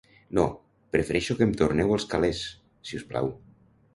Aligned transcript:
No, 0.37 0.45
prefereixo 0.95 1.35
que 1.41 1.45
em 1.49 1.51
torneu 1.59 1.93
els 1.97 2.07
calers, 2.13 2.41
si 2.91 3.01
us 3.03 3.07
plau. 3.13 3.33